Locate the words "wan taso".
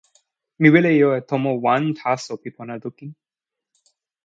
1.65-2.33